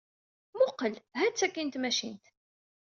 [0.53, 0.93] Mmuqqel!
[1.19, 2.25] Hat-tt akkin tmacint!